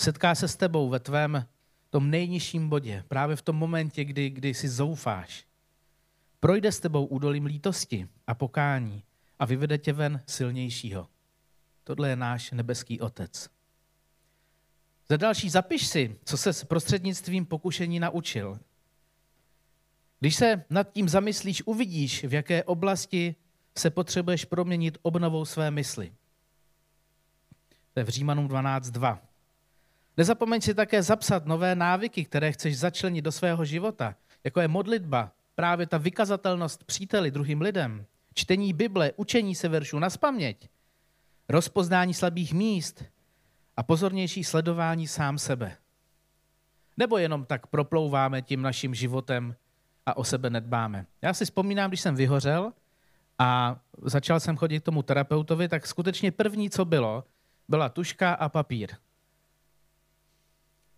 Setká 0.00 0.34
se 0.34 0.48
s 0.48 0.56
tebou 0.56 0.88
ve 0.88 1.00
tvém 1.00 1.46
tom 1.90 2.10
nejnižším 2.10 2.68
bodě, 2.68 3.04
právě 3.08 3.36
v 3.36 3.42
tom 3.42 3.56
momentě, 3.56 4.04
kdy, 4.04 4.30
kdy 4.30 4.54
si 4.54 4.68
zoufáš. 4.68 5.46
Projde 6.40 6.72
s 6.72 6.80
tebou 6.80 7.06
údolím 7.06 7.46
lítosti 7.46 8.08
a 8.26 8.34
pokání 8.34 9.04
a 9.38 9.44
vyvede 9.44 9.78
tě 9.78 9.92
ven 9.92 10.22
silnějšího. 10.26 11.08
Tohle 11.84 12.08
je 12.08 12.16
náš 12.16 12.50
nebeský 12.50 13.00
otec. 13.00 13.57
Za 15.10 15.16
další 15.16 15.50
zapiš 15.50 15.86
si, 15.86 16.16
co 16.24 16.36
se 16.36 16.52
s 16.52 16.64
prostřednictvím 16.64 17.46
pokušení 17.46 18.00
naučil. 18.00 18.58
Když 20.20 20.36
se 20.36 20.64
nad 20.70 20.92
tím 20.92 21.08
zamyslíš, 21.08 21.62
uvidíš, 21.66 22.24
v 22.24 22.32
jaké 22.32 22.64
oblasti 22.64 23.34
se 23.78 23.90
potřebuješ 23.90 24.44
proměnit 24.44 24.98
obnovou 25.02 25.44
své 25.44 25.70
mysli. 25.70 26.12
To 27.94 28.00
je 28.00 28.04
v 28.04 28.08
Římanům 28.08 28.48
12.2. 28.48 29.18
Nezapomeň 30.16 30.60
si 30.60 30.74
také 30.74 31.02
zapsat 31.02 31.46
nové 31.46 31.74
návyky, 31.74 32.24
které 32.24 32.52
chceš 32.52 32.78
začlenit 32.78 33.24
do 33.24 33.32
svého 33.32 33.64
života, 33.64 34.14
jako 34.44 34.60
je 34.60 34.68
modlitba, 34.68 35.32
právě 35.54 35.86
ta 35.86 35.98
vykazatelnost 35.98 36.84
příteli 36.84 37.30
druhým 37.30 37.60
lidem, 37.60 38.06
čtení 38.34 38.72
Bible, 38.72 39.12
učení 39.16 39.54
se 39.54 39.68
veršů 39.68 39.98
na 39.98 40.10
spaměť, 40.10 40.68
rozpoznání 41.48 42.14
slabých 42.14 42.52
míst 42.52 43.04
a 43.78 43.82
pozornější 43.82 44.44
sledování 44.44 45.06
sám 45.06 45.38
sebe. 45.38 45.76
Nebo 46.96 47.18
jenom 47.18 47.44
tak 47.44 47.66
proplouváme 47.66 48.42
tím 48.42 48.62
naším 48.62 48.94
životem 48.94 49.54
a 50.06 50.16
o 50.16 50.24
sebe 50.24 50.50
nedbáme. 50.50 51.06
Já 51.22 51.34
si 51.34 51.44
vzpomínám, 51.44 51.90
když 51.90 52.00
jsem 52.00 52.14
vyhořel 52.14 52.72
a 53.38 53.80
začal 54.02 54.40
jsem 54.40 54.56
chodit 54.56 54.80
k 54.80 54.84
tomu 54.84 55.02
terapeutovi, 55.02 55.68
tak 55.68 55.86
skutečně 55.86 56.32
první, 56.32 56.70
co 56.70 56.84
bylo, 56.84 57.24
byla 57.68 57.88
tuška 57.88 58.32
a 58.34 58.48
papír. 58.48 58.90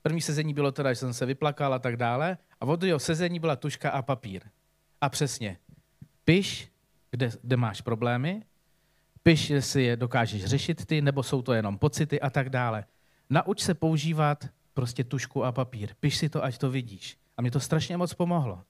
První 0.03 0.21
sezení 0.21 0.55
bylo 0.55 0.73
teda, 0.73 0.93
že 0.93 0.97
jsem 0.97 1.15
se 1.15 1.27
vyplakal 1.27 1.75
a 1.75 1.79
tak 1.79 1.97
dále. 1.97 2.39
A 2.61 2.67
od 2.67 2.81
druhého 2.81 2.99
sezení 2.99 3.41
byla 3.41 3.57
tuška 3.57 3.91
a 3.91 4.03
papír. 4.03 4.43
A 5.01 5.09
přesně, 5.09 5.59
piš, 6.25 6.73
kde, 7.11 7.31
kde 7.43 7.57
máš 7.57 7.81
problémy, 7.81 8.43
piš, 9.23 9.51
jestli 9.51 9.85
je 9.85 9.97
dokážeš 9.97 10.45
řešit 10.45 10.87
ty, 10.87 11.03
nebo 11.03 11.23
jsou 11.23 11.43
to 11.43 11.53
jenom 11.53 11.79
pocity 11.79 12.21
a 12.21 12.31
tak 12.31 12.51
dále. 12.51 12.85
Nauč 13.31 13.61
se 13.61 13.75
používat 13.75 14.49
prostě 14.75 15.05
tušku 15.05 15.45
a 15.45 15.53
papír. 15.53 15.95
Piš 16.01 16.17
si 16.17 16.29
to, 16.29 16.45
ať 16.45 16.59
to 16.59 16.71
vidíš. 16.71 17.17
A 17.37 17.43
mě 17.43 17.51
to 17.51 17.61
strašně 17.61 17.97
moc 17.97 18.15
pomohlo. 18.15 18.63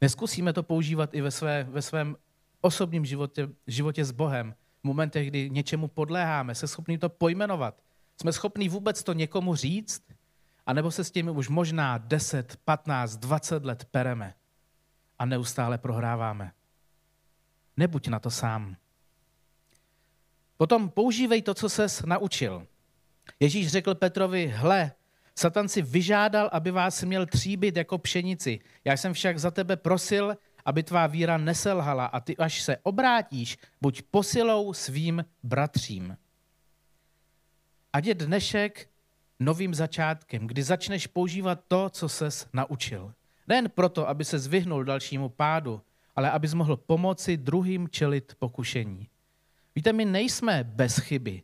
Neskusíme 0.00 0.52
to 0.52 0.62
používat 0.62 1.14
i 1.14 1.20
ve, 1.20 1.30
své, 1.30 1.64
ve 1.64 1.82
svém 1.82 2.16
osobním 2.60 3.04
životě, 3.04 3.48
životě 3.66 4.04
s 4.04 4.10
Bohem. 4.10 4.54
V 4.80 4.84
momentech, 4.84 5.28
kdy 5.28 5.50
něčemu 5.50 5.88
podléháme, 5.88 6.54
se 6.54 6.68
schopni 6.68 6.98
to 6.98 7.08
pojmenovat. 7.08 7.82
Jsme 8.20 8.32
schopni 8.32 8.68
vůbec 8.68 9.02
to 9.02 9.12
někomu 9.12 9.54
říct, 9.54 10.02
anebo 10.66 10.90
se 10.90 11.04
s 11.04 11.10
tím 11.10 11.28
už 11.28 11.48
možná 11.48 11.98
10, 11.98 12.56
15, 12.64 13.16
20 13.16 13.64
let 13.64 13.84
pereme 13.84 14.34
a 15.18 15.24
neustále 15.24 15.78
prohráváme. 15.78 16.52
Nebuď 17.76 18.08
na 18.08 18.18
to 18.18 18.30
sám. 18.30 18.76
Potom 20.62 20.90
používej 20.90 21.42
to, 21.42 21.54
co 21.54 21.68
ses 21.68 22.02
naučil. 22.02 22.66
Ježíš 23.40 23.68
řekl 23.68 23.94
Petrovi, 23.94 24.46
hle, 24.46 24.92
Satan 25.34 25.68
si 25.68 25.82
vyžádal, 25.82 26.50
aby 26.52 26.70
vás 26.70 27.02
měl 27.02 27.26
tříbit 27.26 27.76
jako 27.76 27.98
pšenici. 27.98 28.60
Já 28.84 28.96
jsem 28.96 29.12
však 29.12 29.38
za 29.38 29.50
tebe 29.50 29.76
prosil, 29.76 30.36
aby 30.64 30.82
tvá 30.82 31.06
víra 31.06 31.38
neselhala 31.38 32.06
a 32.06 32.20
ty, 32.20 32.36
až 32.36 32.62
se 32.62 32.76
obrátíš, 32.82 33.58
buď 33.80 34.02
posilou 34.10 34.72
svým 34.72 35.24
bratřím. 35.42 36.16
Ať 37.92 38.06
je 38.06 38.14
dnešek 38.14 38.88
novým 39.40 39.74
začátkem, 39.74 40.46
kdy 40.46 40.62
začneš 40.62 41.06
používat 41.06 41.60
to, 41.68 41.90
co 41.90 42.08
ses 42.08 42.46
naučil. 42.52 43.14
Nejen 43.48 43.70
proto, 43.70 44.08
aby 44.08 44.24
se 44.24 44.38
zvyhnul 44.38 44.84
dalšímu 44.84 45.28
pádu, 45.28 45.80
ale 46.16 46.30
abys 46.30 46.54
mohl 46.54 46.76
pomoci 46.76 47.36
druhým 47.36 47.88
čelit 47.88 48.34
pokušení. 48.38 49.11
Víte, 49.74 49.92
my 49.92 50.04
nejsme 50.04 50.64
bez 50.64 50.98
chyby. 50.98 51.42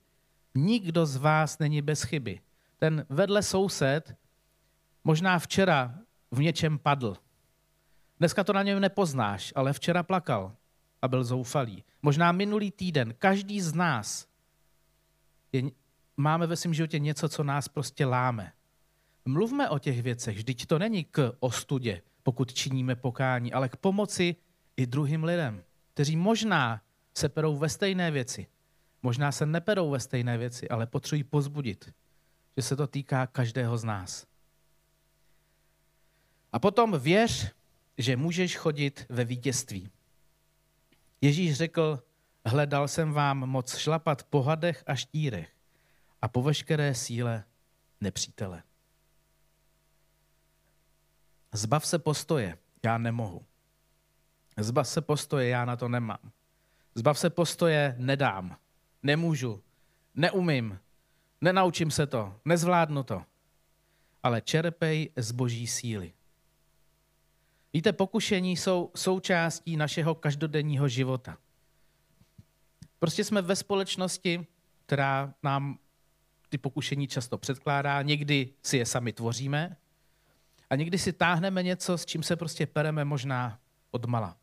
Nikdo 0.54 1.06
z 1.06 1.16
vás 1.16 1.58
není 1.58 1.82
bez 1.82 2.02
chyby. 2.02 2.40
Ten 2.78 3.06
vedle 3.08 3.42
soused 3.42 4.16
možná 5.04 5.38
včera 5.38 5.98
v 6.30 6.40
něčem 6.40 6.78
padl. 6.78 7.16
Dneska 8.18 8.44
to 8.44 8.52
na 8.52 8.62
něm 8.62 8.80
nepoznáš, 8.80 9.52
ale 9.56 9.72
včera 9.72 10.02
plakal 10.02 10.56
a 11.02 11.08
byl 11.08 11.24
zoufalý. 11.24 11.84
Možná 12.02 12.32
minulý 12.32 12.70
týden 12.70 13.14
každý 13.18 13.60
z 13.60 13.74
nás 13.74 14.28
je 15.52 15.62
máme 16.16 16.46
ve 16.46 16.56
svém 16.56 16.74
životě 16.74 16.98
něco, 16.98 17.28
co 17.28 17.44
nás 17.44 17.68
prostě 17.68 18.06
láme. 18.06 18.52
Mluvme 19.24 19.68
o 19.68 19.78
těch 19.78 20.02
věcech, 20.02 20.36
vždyť 20.36 20.66
to 20.66 20.78
není 20.78 21.04
k 21.04 21.32
ostudě, 21.40 22.02
pokud 22.22 22.54
činíme 22.54 22.96
pokání, 22.96 23.52
ale 23.52 23.68
k 23.68 23.76
pomoci 23.76 24.36
i 24.76 24.86
druhým 24.86 25.24
lidem, 25.24 25.64
kteří 25.94 26.16
možná 26.16 26.80
se 27.18 27.28
perou 27.28 27.56
ve 27.56 27.68
stejné 27.68 28.10
věci, 28.10 28.46
možná 29.02 29.32
se 29.32 29.46
neperou 29.46 29.90
ve 29.90 30.00
stejné 30.00 30.38
věci, 30.38 30.68
ale 30.68 30.86
potřebují 30.86 31.24
pozbudit, 31.24 31.94
že 32.56 32.62
se 32.62 32.76
to 32.76 32.86
týká 32.86 33.26
každého 33.26 33.78
z 33.78 33.84
nás. 33.84 34.26
A 36.52 36.58
potom 36.58 36.98
věř, 36.98 37.52
že 37.98 38.16
můžeš 38.16 38.56
chodit 38.56 39.06
ve 39.08 39.24
vítězství. 39.24 39.90
Ježíš 41.20 41.56
řekl, 41.56 42.02
hledal 42.46 42.88
jsem 42.88 43.12
vám 43.12 43.38
moc 43.38 43.76
šlapat 43.76 44.22
po 44.22 44.42
hadech 44.42 44.84
a 44.86 44.94
štírech, 44.94 45.50
a 46.22 46.28
po 46.28 46.42
veškeré 46.42 46.94
síle 46.94 47.44
nepřítele. 48.00 48.62
Zbav 51.52 51.86
se 51.86 51.98
postoje, 51.98 52.58
já 52.84 52.98
nemohu. 52.98 53.46
Zbav 54.56 54.88
se 54.88 55.00
postoje, 55.00 55.48
já 55.48 55.64
na 55.64 55.76
to 55.76 55.88
nemám. 55.88 56.32
Zbav 56.98 57.18
se 57.18 57.30
postoje, 57.30 57.94
nedám, 57.98 58.56
nemůžu, 59.02 59.62
neumím, 60.14 60.78
nenaučím 61.40 61.90
se 61.90 62.06
to, 62.06 62.34
nezvládnu 62.44 63.02
to. 63.02 63.22
Ale 64.22 64.40
čerpej 64.40 65.10
z 65.16 65.32
boží 65.32 65.66
síly. 65.66 66.12
Víte, 67.72 67.92
pokušení 67.92 68.56
jsou 68.56 68.90
součástí 68.96 69.76
našeho 69.76 70.14
každodenního 70.14 70.88
života. 70.88 71.38
Prostě 72.98 73.24
jsme 73.24 73.42
ve 73.42 73.56
společnosti, 73.56 74.46
která 74.86 75.34
nám 75.42 75.78
ty 76.48 76.58
pokušení 76.58 77.08
často 77.08 77.38
předkládá, 77.38 78.02
někdy 78.02 78.48
si 78.62 78.76
je 78.76 78.86
sami 78.86 79.12
tvoříme 79.12 79.76
a 80.70 80.76
někdy 80.76 80.98
si 80.98 81.12
táhneme 81.12 81.62
něco, 81.62 81.98
s 81.98 82.06
čím 82.06 82.22
se 82.22 82.36
prostě 82.36 82.66
pereme 82.66 83.04
možná 83.04 83.58
od 83.90 84.04
mala. 84.04 84.36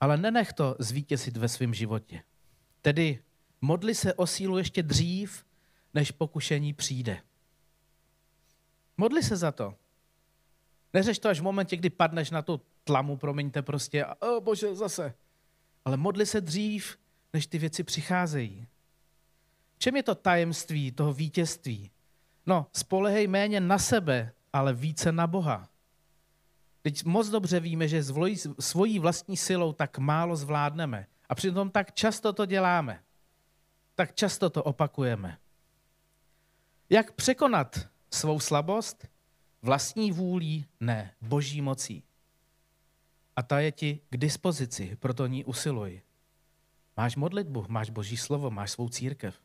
Ale 0.00 0.16
nenech 0.16 0.52
to 0.52 0.76
zvítězit 0.78 1.36
ve 1.36 1.48
svém 1.48 1.74
životě. 1.74 2.22
Tedy 2.82 3.22
modli 3.60 3.94
se 3.94 4.14
o 4.14 4.26
sílu 4.26 4.58
ještě 4.58 4.82
dřív, 4.82 5.44
než 5.94 6.10
pokušení 6.10 6.72
přijde. 6.74 7.20
Modli 8.96 9.22
se 9.22 9.36
za 9.36 9.52
to. 9.52 9.74
Neřeš 10.94 11.18
to 11.18 11.28
až 11.28 11.40
v 11.40 11.42
momentě, 11.42 11.76
kdy 11.76 11.90
padneš 11.90 12.30
na 12.30 12.42
tu 12.42 12.60
tlamu, 12.84 13.16
promiňte 13.16 13.62
prostě, 13.62 14.04
a 14.04 14.22
oh, 14.22 14.44
bože, 14.44 14.74
zase. 14.74 15.14
Ale 15.84 15.96
modli 15.96 16.26
se 16.26 16.40
dřív, 16.40 16.98
než 17.32 17.46
ty 17.46 17.58
věci 17.58 17.84
přicházejí 17.84 18.66
čem 19.78 19.96
je 19.96 20.02
to 20.02 20.14
tajemství 20.14 20.92
toho 20.92 21.12
vítězství? 21.12 21.90
No, 22.46 22.66
spolehej 22.72 23.26
méně 23.26 23.60
na 23.60 23.78
sebe, 23.78 24.32
ale 24.52 24.74
více 24.74 25.12
na 25.12 25.26
Boha. 25.26 25.68
Teď 26.88 27.04
moc 27.04 27.28
dobře 27.28 27.60
víme, 27.60 27.88
že 27.88 28.04
svojí 28.60 28.98
vlastní 28.98 29.36
silou 29.36 29.72
tak 29.72 29.98
málo 29.98 30.36
zvládneme. 30.36 31.06
A 31.28 31.34
přitom 31.34 31.70
tak 31.70 31.94
často 31.94 32.32
to 32.32 32.46
děláme. 32.46 33.04
Tak 33.94 34.14
často 34.14 34.50
to 34.50 34.64
opakujeme. 34.64 35.38
Jak 36.90 37.12
překonat 37.12 37.88
svou 38.10 38.40
slabost? 38.40 39.08
Vlastní 39.62 40.12
vůlí? 40.12 40.66
Ne, 40.80 41.14
boží 41.20 41.60
mocí. 41.60 42.04
A 43.36 43.42
ta 43.42 43.60
je 43.60 43.72
ti 43.72 44.00
k 44.10 44.16
dispozici, 44.16 44.96
proto 44.96 45.26
ní 45.26 45.44
usiluj. 45.44 46.02
Máš 46.96 47.16
modlitbu, 47.16 47.64
máš 47.68 47.90
boží 47.90 48.16
slovo, 48.16 48.50
máš 48.50 48.70
svou 48.70 48.88
církev. 48.88 49.40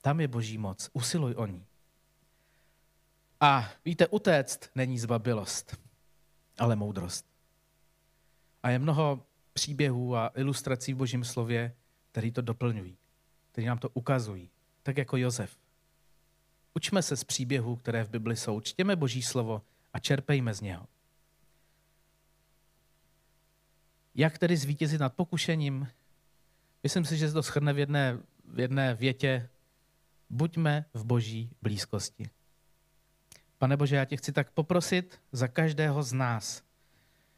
Tam 0.00 0.20
je 0.20 0.28
boží 0.28 0.58
moc. 0.58 0.90
Usiluj 0.92 1.34
o 1.36 1.46
ní. 1.46 1.66
A 3.40 3.70
víte, 3.84 4.06
utéct 4.06 4.70
není 4.74 4.98
zbabilost, 4.98 5.85
ale 6.58 6.76
moudrost. 6.76 7.26
A 8.62 8.70
je 8.70 8.78
mnoho 8.78 9.26
příběhů 9.52 10.16
a 10.16 10.30
ilustrací 10.34 10.92
v 10.92 10.96
Božím 10.96 11.24
slově, 11.24 11.76
které 12.10 12.30
to 12.30 12.42
doplňují, 12.42 12.96
které 13.52 13.66
nám 13.66 13.78
to 13.78 13.88
ukazují, 13.88 14.50
tak 14.82 14.96
jako 14.96 15.16
Josef. 15.16 15.56
Učme 16.74 17.02
se 17.02 17.16
z 17.16 17.24
příběhů, 17.24 17.76
které 17.76 18.04
v 18.04 18.10
Bibli 18.10 18.36
jsou, 18.36 18.60
čtěme 18.60 18.96
Boží 18.96 19.22
slovo 19.22 19.62
a 19.92 19.98
čerpejme 19.98 20.54
z 20.54 20.60
něho. 20.60 20.86
Jak 24.14 24.38
tedy 24.38 24.56
zvítězit 24.56 25.00
nad 25.00 25.14
pokušením? 25.14 25.88
Myslím 26.82 27.04
si, 27.04 27.16
že 27.16 27.28
se 27.28 27.34
to 27.34 27.42
schrne 27.42 27.72
v 27.72 27.78
jedné, 27.78 28.18
v 28.44 28.60
jedné 28.60 28.94
větě. 28.94 29.48
Buďme 30.30 30.84
v 30.94 31.04
boží 31.04 31.50
blízkosti. 31.62 32.30
Pane 33.58 33.76
Bože, 33.76 33.96
já 33.96 34.04
tě 34.04 34.16
chci 34.16 34.32
tak 34.32 34.50
poprosit 34.50 35.20
za 35.32 35.48
každého 35.48 36.02
z 36.02 36.12
nás. 36.12 36.62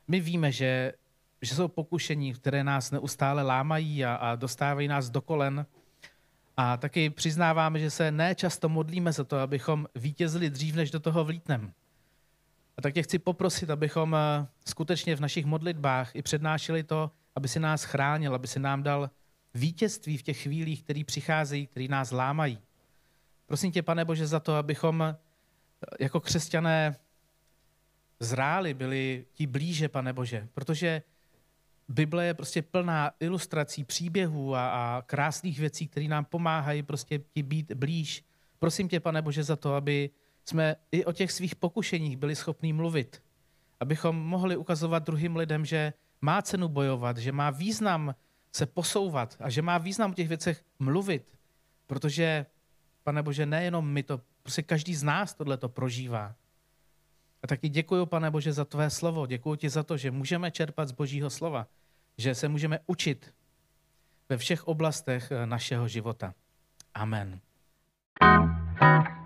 My 0.09 0.21
víme, 0.21 0.53
že, 0.53 0.93
že 1.43 1.55
jsou 1.55 1.69
pokušení, 1.69 2.35
které 2.35 2.65
nás 2.65 2.91
neustále 2.91 3.43
lámají 3.43 4.05
a, 4.05 4.15
a 4.15 4.37
dostávají 4.37 4.89
nás 4.89 5.11
do 5.11 5.21
kolen. 5.21 5.67
A 6.57 6.77
taky 6.77 7.11
přiznáváme, 7.11 7.79
že 7.79 7.91
se 7.91 8.11
nečasto 8.11 8.69
modlíme 8.69 9.13
za 9.13 9.25
to, 9.25 9.39
abychom 9.39 9.87
vítězili 9.95 10.51
dřív, 10.51 10.75
než 10.75 10.91
do 10.91 11.01
toho 11.01 11.25
vlítnem. 11.25 11.73
A 12.77 12.83
tak 12.83 12.95
tě 12.95 13.03
chci 13.03 13.19
poprosit, 13.19 13.71
abychom 13.71 14.17
eh, 14.17 14.47
skutečně 14.67 15.17
v 15.17 15.21
našich 15.21 15.47
modlitbách 15.47 16.17
i 16.17 16.23
přednášeli 16.23 16.83
to, 16.83 17.11
aby 17.35 17.49
si 17.49 17.61
nás 17.61 17.85
chránil, 17.85 18.35
aby 18.35 18.47
si 18.47 18.61
nám 18.61 18.83
dal 18.83 19.11
vítězství 19.55 20.17
v 20.17 20.23
těch 20.23 20.43
chvílích, 20.43 20.83
které 20.83 21.05
přicházejí, 21.05 21.67
které 21.67 21.89
nás 21.89 22.11
lámají. 22.11 22.59
Prosím 23.47 23.73
tě, 23.73 23.83
pane 23.83 24.05
Bože, 24.05 24.27
za 24.27 24.41
to, 24.41 24.55
abychom 24.55 25.17
jako 26.01 26.21
křesťané 26.21 26.97
zráli, 28.21 28.75
byli 28.75 29.27
ti 29.33 29.47
blíže, 29.47 29.89
pane 29.89 30.13
Bože, 30.13 30.49
protože 30.55 31.03
Bible 31.89 32.27
je 32.27 32.35
prostě 32.35 32.63
plná 32.63 33.11
ilustrací, 33.21 33.85
příběhů 33.85 34.55
a, 34.55 34.71
a 34.71 35.03
krásných 35.03 35.59
věcí, 35.59 35.89
které 35.89 36.09
nám 36.09 36.25
pomáhají 36.25 36.83
prostě 36.83 37.19
ti 37.19 37.43
být 37.43 37.73
blíž. 37.73 38.25
Prosím 38.59 38.89
tě, 38.89 39.01
pane 39.01 39.23
Bože, 39.23 39.43
za 39.43 39.57
to, 39.57 39.75
aby 39.75 40.11
jsme 40.45 40.77
i 40.93 41.05
o 41.05 41.13
těch 41.13 41.33
svých 41.33 41.57
pokušeních 41.57 42.17
byli 42.17 42.37
schopní 42.37 42.73
mluvit. 42.73 43.23
Abychom 43.81 44.17
mohli 44.17 44.57
ukazovat 44.57 45.03
druhým 45.03 45.37
lidem, 45.37 45.65
že 45.65 45.93
má 46.21 46.43
cenu 46.43 46.69
bojovat, 46.69 47.19
že 47.19 47.33
má 47.33 47.51
význam 47.51 48.15
se 48.53 48.67
posouvat 48.67 49.37
a 49.41 49.51
že 49.51 49.63
má 49.63 49.79
význam 49.79 50.11
o 50.11 50.15
těch 50.15 50.29
věcech 50.29 50.65
mluvit. 50.79 51.39
Protože, 51.87 52.47
pane 53.03 53.23
Bože, 53.23 53.47
nejenom 53.47 53.89
my 53.89 54.03
to, 54.03 54.21
prostě 54.49 54.63
každý 54.63 54.95
z 54.95 55.03
nás 55.03 55.35
tohle 55.35 55.57
to 55.57 55.69
prožívá. 55.69 56.35
A 57.43 57.47
tak 57.47 57.61
ti 57.61 57.69
děkuji, 57.69 58.07
pane 58.07 58.31
Bože, 58.31 58.53
za 58.53 58.65
tvé 58.65 58.91
slovo. 58.91 59.27
Děkuji 59.27 59.57
ti 59.57 59.69
za 59.69 59.83
to, 59.83 59.97
že 59.97 60.11
můžeme 60.11 60.51
čerpat 60.51 60.89
z 60.89 60.93
Božího 60.93 61.31
slova, 61.31 61.67
že 62.19 62.35
se 62.35 62.49
můžeme 62.49 62.79
učit 62.87 63.35
ve 64.29 64.37
všech 64.37 64.69
oblastech 64.69 65.31
eh, 65.31 65.47
našeho 65.47 65.89
života. 65.89 66.35
Amen. 66.95 67.41
thank 68.21 69.09
you 69.09 69.18